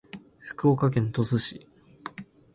[0.39, 1.67] 福岡県鳥栖市